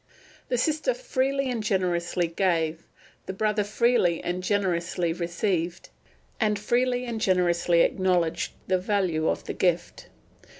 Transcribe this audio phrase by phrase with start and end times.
[0.49, 2.87] The sister freely and generously gave,
[3.27, 5.89] the brother freely and generously received,
[6.39, 10.07] and freely and generously acknowledged the value of the gift.